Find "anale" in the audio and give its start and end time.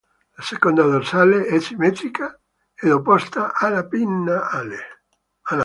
4.49-5.03